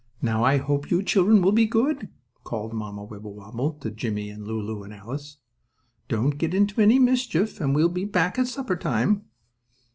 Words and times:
"Now, 0.19 0.43
I 0.43 0.57
hope 0.57 0.89
you 0.89 1.03
children 1.03 1.43
will 1.43 1.51
be 1.51 1.67
good," 1.67 2.09
called 2.43 2.73
Mamma 2.73 3.03
Wibblewobble 3.03 3.73
to 3.81 3.91
Jimmie 3.91 4.31
and 4.31 4.47
Lulu 4.47 4.81
and 4.81 4.91
Alice. 4.91 5.37
"Don't 6.07 6.39
get 6.39 6.55
into 6.55 6.81
any 6.81 6.97
mischief 6.97 7.61
and 7.61 7.75
we'll 7.75 7.87
be 7.87 8.05
back 8.05 8.39
at 8.39 8.47
supper 8.47 8.75
time." 8.75 9.25